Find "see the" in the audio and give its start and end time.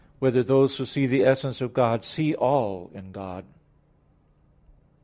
0.85-1.23